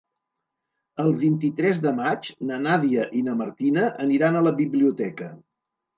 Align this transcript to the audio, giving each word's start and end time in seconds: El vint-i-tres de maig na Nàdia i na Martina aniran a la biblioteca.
El 1.03 1.11
vint-i-tres 1.23 1.83
de 1.83 1.93
maig 1.99 2.29
na 2.53 2.59
Nàdia 2.63 3.07
i 3.19 3.21
na 3.29 3.37
Martina 3.43 3.85
aniran 4.07 4.39
a 4.41 4.43
la 4.49 4.59
biblioteca. 4.63 5.29